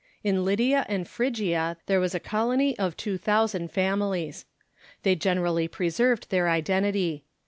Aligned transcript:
In 0.23 0.43
Lydia 0.43 0.83
and 0.89 1.07
Phrygia 1.07 1.77
there 1.85 1.99
Avas 2.01 2.15
a 2.15 2.19
colony 2.19 2.75
of 2.79 2.97
two 2.97 3.19
thousand 3.19 3.71
families. 3.71 4.47
They 5.03 5.15
generally 5.15 5.67
pre 5.67 5.91
served 5.91 6.31
their 6.31 6.49
identity. 6.49 7.23